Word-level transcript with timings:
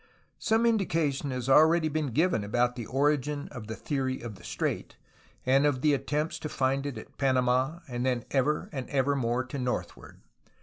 Some 0.39 0.65
indication 0.65 1.29
has 1.29 1.47
already 1.47 1.87
been 1.87 2.07
given 2.07 2.43
about 2.43 2.75
the 2.75 2.87
origin 2.87 3.47
of 3.49 3.67
the 3.67 3.75
theory 3.75 4.19
of 4.21 4.33
the 4.33 4.43
strait, 4.43 4.97
and 5.45 5.63
of 5.63 5.81
the 5.81 5.93
attempts 5.93 6.39
to 6.39 6.49
find 6.49 6.87
it 6.87 6.97
at 6.97 7.19
Panamd 7.19 7.83
and 7.87 8.03
then 8.03 8.23
ever 8.31 8.67
and 8.71 8.89
ever 8.89 9.15
more 9.15 9.43
to 9.43 9.59
northward. 9.59 10.19